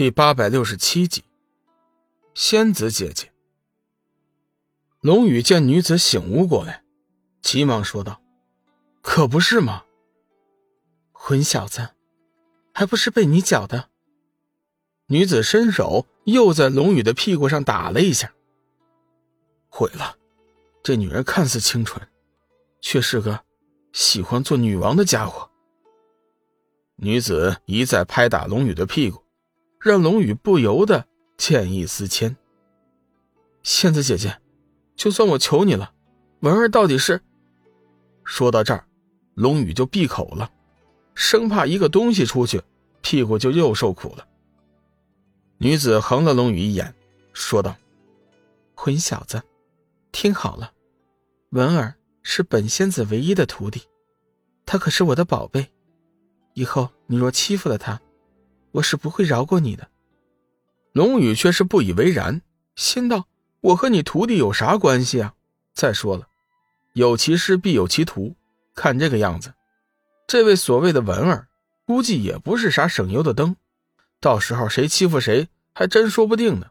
[0.00, 1.24] 第八百六十七集，
[2.32, 3.30] 仙子姐姐。
[5.02, 6.82] 龙宇见女子醒悟过来，
[7.42, 8.22] 急忙说道
[9.04, 9.84] ：“可不是吗？
[11.12, 11.90] 混小子，
[12.72, 13.90] 还不是被你搅的。”
[15.08, 18.32] 女子伸手又在龙宇的屁股上打了一下。
[19.68, 20.16] 毁了，
[20.82, 22.08] 这女人看似清纯，
[22.80, 23.44] 却是个
[23.92, 25.50] 喜欢做女王的家伙。
[26.96, 29.19] 女子一再拍打龙宇的屁股。
[29.80, 31.06] 让龙宇不由得
[31.38, 32.36] 见异思迁。
[33.62, 34.38] 仙子姐姐，
[34.94, 35.94] 就算我求你了，
[36.40, 37.22] 文儿到底是……
[38.22, 38.84] 说到这儿，
[39.34, 40.52] 龙宇就闭口了，
[41.14, 42.62] 生怕一个东西出去，
[43.00, 44.28] 屁股就又受苦了。
[45.56, 46.94] 女子横了龙宇一眼，
[47.32, 47.74] 说道
[48.76, 49.42] ：“混小子，
[50.12, 50.72] 听好了，
[51.50, 53.80] 文儿是本仙子唯一的徒弟，
[54.66, 55.70] 她可是我的宝贝，
[56.52, 57.98] 以后你若欺负了她。”
[58.72, 59.88] 我是不会饶过你的。
[60.92, 62.42] 龙宇却是不以为然，
[62.74, 63.28] 心道
[63.60, 65.34] ：“我和你徒弟有啥关系啊？
[65.72, 66.26] 再说了，
[66.94, 68.34] 有其师必有其徒。
[68.74, 69.54] 看这个样子，
[70.26, 71.48] 这位所谓的文儿，
[71.84, 73.56] 估计也不是啥省油的灯。
[74.20, 76.68] 到时候谁欺负谁，还真说不定呢。”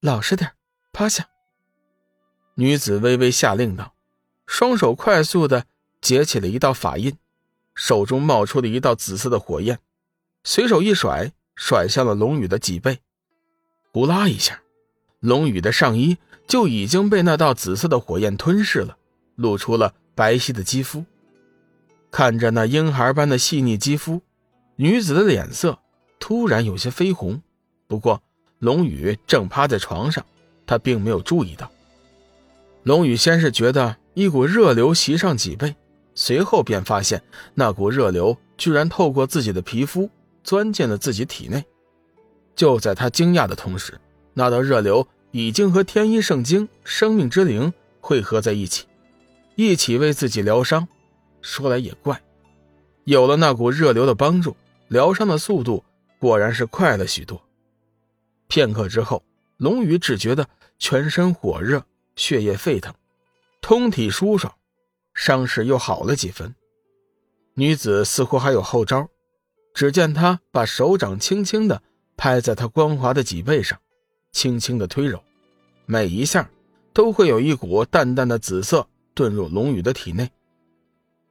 [0.00, 0.52] 老实点，
[0.92, 1.28] 趴下。
[2.54, 3.94] 女子微微下令道，
[4.46, 5.66] 双手快速的
[6.00, 7.16] 结起了一道法印，
[7.74, 9.78] 手中冒出了一道紫色的火焰。
[10.50, 13.00] 随手一甩，甩向了龙宇的脊背，
[13.92, 14.62] 呼啦一下，
[15.20, 18.96] 龙宇的上衣就已经被那道紫色的火焰吞噬了，
[19.36, 21.04] 露出了白皙的肌肤。
[22.10, 24.22] 看着那婴孩般的细腻肌肤，
[24.76, 25.80] 女子的脸色
[26.18, 27.42] 突然有些绯红。
[27.86, 28.22] 不过
[28.58, 30.24] 龙宇正趴在床上，
[30.66, 31.70] 他并没有注意到。
[32.84, 35.76] 龙宇先是觉得一股热流袭上脊背，
[36.14, 40.08] 随后便发现那股热流居然透过自己的皮肤。
[40.48, 41.62] 钻进了自己体内，
[42.56, 44.00] 就在他惊讶的同时，
[44.32, 48.86] 那道热流已经和天一圣经生命之灵汇合在一起，
[49.56, 50.88] 一起为自己疗伤。
[51.42, 52.22] 说来也怪，
[53.04, 54.56] 有了那股热流的帮助，
[54.88, 55.84] 疗伤的速度
[56.18, 57.38] 果然是快了许多。
[58.46, 59.22] 片刻之后，
[59.58, 61.84] 龙宇只觉得全身火热，
[62.16, 62.94] 血液沸腾，
[63.60, 64.54] 通体舒爽，
[65.12, 66.54] 伤势又好了几分。
[67.52, 69.10] 女子似乎还有后招。
[69.78, 71.80] 只见他把手掌轻轻的
[72.16, 73.78] 拍在他光滑的脊背上，
[74.32, 75.22] 轻轻的推揉，
[75.86, 76.50] 每一下
[76.92, 80.32] 都会有一股淡淡的紫色遁入龙宇的体内，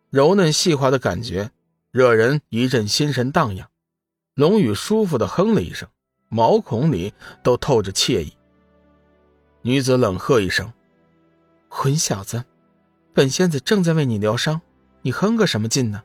[0.09, 1.51] 柔嫩细滑的感觉
[1.91, 3.69] 惹人一阵心神荡漾。
[4.33, 5.89] 龙宇舒服的哼了一声，
[6.29, 7.13] 毛孔里
[7.43, 8.31] 都透着惬意。
[9.61, 10.71] 女子冷喝一声
[11.67, 12.45] ：“混小子，
[13.13, 14.61] 本仙子正在为你疗伤，
[15.01, 16.01] 你哼个什么劲呢？”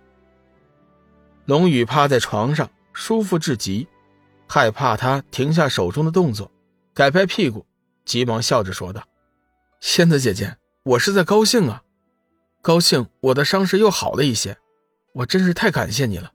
[1.46, 3.88] 龙宇趴在床上，舒服至极，
[4.46, 6.50] 害怕他停下手中的动作，
[6.94, 7.66] 改拍屁股，
[8.04, 9.02] 急忙笑着说道
[9.80, 11.82] ：“仙子姐姐，我是在高兴啊，
[12.60, 14.56] 高兴我的伤势又好了一些，
[15.14, 16.32] 我真是太感谢你了。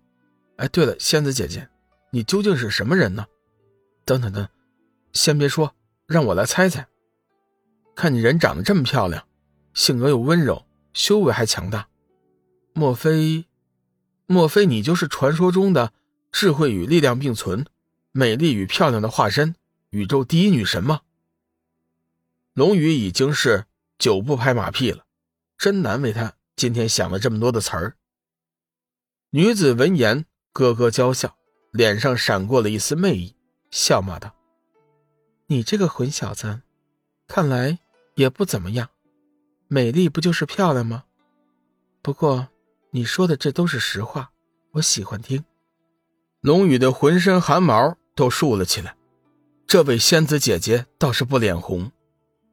[0.57, 1.69] 哎，对了，仙子姐姐，
[2.11, 3.25] 你究竟是什么人呢？
[4.03, 4.47] 等等等，
[5.13, 5.73] 先别说，
[6.05, 6.85] 让我来猜猜。
[7.95, 9.25] 看你人长得这么漂亮，
[9.73, 11.87] 性格又温柔，修为还强大，
[12.73, 13.45] 莫非？”
[14.29, 15.93] 莫非你就是传说中的
[16.33, 17.65] 智慧与力量并存、
[18.11, 19.55] 美丽与漂亮的化身，
[19.91, 20.99] 宇宙第一女神吗？
[22.53, 23.65] 龙宇已经是
[23.97, 25.05] 久不拍马屁了，
[25.57, 27.95] 真难为他今天想了这么多的词儿。
[29.29, 31.37] 女子闻言咯咯娇笑，
[31.71, 33.33] 脸上闪过了一丝媚意，
[33.71, 34.35] 笑骂道
[35.47, 36.61] ：“你这个混小子，
[37.27, 37.79] 看来
[38.15, 38.89] 也不怎么样，
[39.69, 41.05] 美丽不就是漂亮吗？
[42.01, 42.49] 不过……”
[42.97, 44.31] 你说的这都是实话，
[44.71, 45.45] 我喜欢听。
[46.41, 48.97] 龙宇的浑身汗毛都竖了起来，
[49.67, 51.91] 这位仙子姐姐倒是不脸红，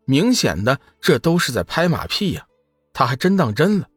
[0.04, 2.46] 明显的这都是在拍马屁呀，
[2.92, 3.88] 他还真当真了。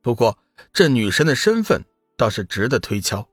[0.00, 0.38] 不过
[0.72, 1.84] 这女神的身份
[2.16, 3.28] 倒是值得推敲，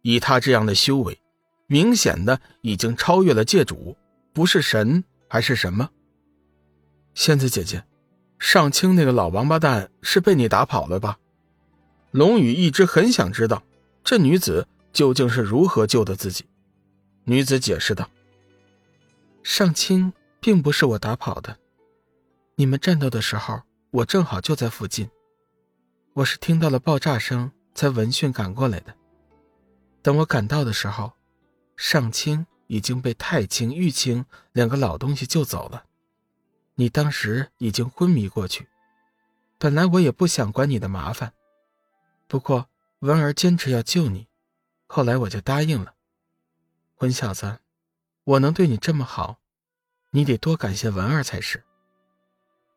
[0.00, 1.20] 以她这样的修为，
[1.66, 3.98] 明显的已经超越了界主，
[4.32, 5.90] 不是神还是什么？
[7.12, 7.84] 仙子姐姐，
[8.38, 11.18] 上清那个老王八蛋是被你打跑了吧？
[12.16, 13.62] 龙宇一直很想知道，
[14.02, 16.46] 这女子究竟是如何救的自己。
[17.24, 18.08] 女子解释道
[19.44, 21.58] ：“上清并不是我打跑的，
[22.54, 23.60] 你们战斗的时候，
[23.90, 25.10] 我正好就在附近。
[26.14, 28.94] 我是听到了爆炸声才闻讯赶过来的。
[30.00, 31.12] 等我赶到的时候，
[31.76, 35.84] 上清已经被太清、玉清两个老东西救走了。
[36.76, 38.66] 你当时已经昏迷过去。
[39.58, 41.34] 本来我也不想管你的麻烦。”
[42.26, 42.68] 不过
[43.00, 44.28] 文儿坚持要救你，
[44.86, 45.94] 后来我就答应了。
[46.94, 47.58] 混小子，
[48.24, 49.38] 我能对你这么好，
[50.10, 51.62] 你得多感谢文儿才是。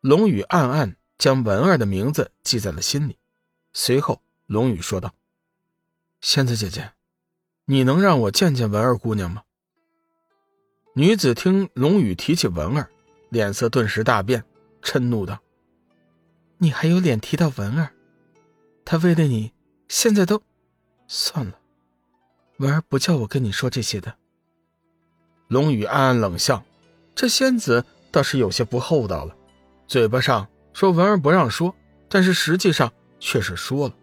[0.02, 3.18] 龙宇暗暗将文儿的名字记在了心里，
[3.74, 5.14] 随后龙宇说道
[6.22, 6.94] ：“仙子姐姐，
[7.66, 9.44] 你能让我见见文儿姑娘吗？”
[10.94, 12.90] 女子听龙宇提起文儿，
[13.30, 14.44] 脸色顿时大变，
[14.82, 15.40] 嗔怒道
[16.60, 17.94] ：“你还有脸提到文儿？
[18.92, 19.54] 他为了你，
[19.88, 20.42] 现在都……
[21.08, 21.54] 算了，
[22.58, 24.16] 文儿不叫我跟你说这些的。”
[25.48, 26.64] 龙宇暗暗冷笑，
[27.14, 29.36] 这仙子倒是有些不厚道了。
[29.88, 31.72] 嘴巴上说文儿不让说，
[32.10, 33.94] 但是实际上却是说了。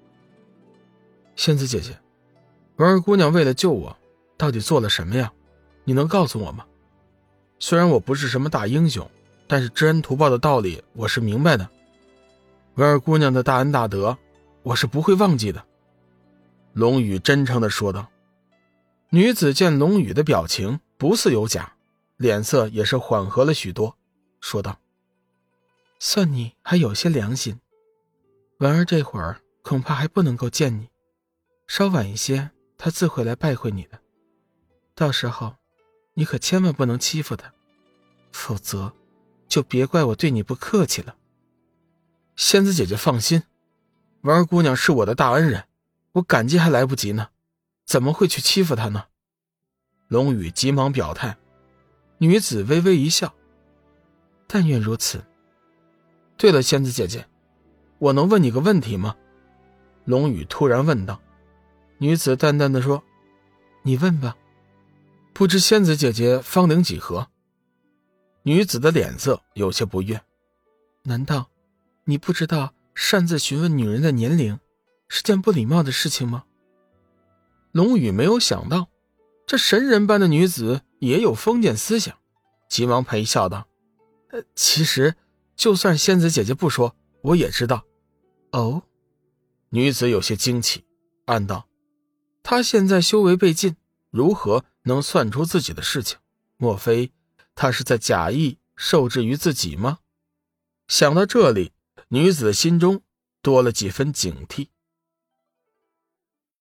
[1.34, 1.98] 仙子姐姐，
[2.76, 3.96] 文儿姑娘为了救我，
[4.36, 5.32] 到底做了什么呀？
[5.82, 6.64] 你能告诉我吗？
[7.58, 9.10] 虽然我不是什么大英雄，
[9.48, 11.68] 但是知恩图报的道理我是明白的。
[12.76, 14.16] 文儿姑娘的大恩大德，
[14.66, 15.64] 我是不会忘记的。
[16.72, 18.10] 龙宇真诚的说道。
[19.10, 21.76] 女子见龙宇的表情不似有假，
[22.16, 23.96] 脸色也是缓和了许多，
[24.40, 24.80] 说道。
[26.00, 27.60] 算你还有些良心，
[28.58, 30.88] 文儿这会儿恐怕还不能够见你，
[31.69, 34.00] 稍晚一些，他自会来拜会你的。
[34.96, 35.54] 到时候，
[36.14, 37.54] 你可千万不能欺负他，
[38.32, 38.92] 否则，
[39.46, 41.14] 就别怪我对你不客气了。
[42.34, 43.44] 仙子姐姐放心，
[44.26, 45.62] 文儿姑娘是我的大恩人，
[46.11, 47.28] 我感激还来不及呢，
[47.84, 49.05] 怎么会去欺负她呢？
[50.08, 51.37] 龙宇急忙表态，
[52.19, 53.32] 女子微微一笑，
[54.49, 55.25] 但愿如此。
[56.37, 57.25] 对了，仙子姐姐，
[57.99, 59.14] 我能问你个问题吗？
[60.05, 61.20] 龙宇突然问道。
[61.99, 63.05] 女子淡淡的说
[63.84, 64.37] ：“你问吧。”
[65.32, 67.29] 不知仙子姐姐芳龄几何？
[68.43, 70.20] 女子的脸色有些不悦。
[71.05, 71.49] 难道
[72.05, 74.58] 你不知道擅自询问女人的年龄
[75.06, 76.44] 是件不礼貌的事情吗？
[77.70, 78.88] 龙宇没有想到，
[79.46, 82.16] 这神人般的女子也有封建思想，
[82.70, 83.69] 急忙陪笑道
[84.32, 85.14] ：“呃，其实……”
[85.54, 87.84] 就算仙子姐姐不说，我也知道。
[88.52, 88.82] 哦，
[89.70, 90.84] 女子有些惊奇，
[91.26, 91.69] 暗道：
[92.43, 93.76] 她现在修为被禁，
[94.10, 96.19] 如何能算出自己的事情？
[96.56, 97.10] 莫非
[97.54, 99.98] 她是在假意受制于自己吗？
[100.88, 101.72] 想到这里，
[102.08, 103.03] 女子心中
[103.43, 104.69] 多了几分警惕。